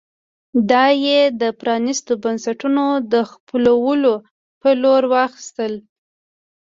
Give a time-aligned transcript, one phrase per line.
[0.71, 4.13] دا یې د پرانېستو بنسټونو د خپلولو
[4.61, 5.73] په لور واخیستل.